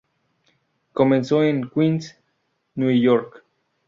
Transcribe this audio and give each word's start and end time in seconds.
Comenzó 0.93 1.43
en 1.43 1.69
Queens, 1.69 2.17
New 2.73 2.89
York. 2.89 3.43